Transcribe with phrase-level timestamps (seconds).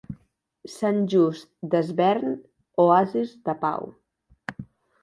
[0.75, 2.35] Sant Just Desvern,
[2.87, 3.89] oasis de pau.